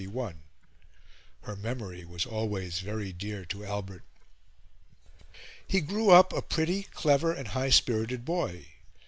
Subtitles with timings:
[1.41, 4.01] Her memory was always very dear to Albert.
[5.67, 8.65] He grew up a pretty, clever, and high spirited boy.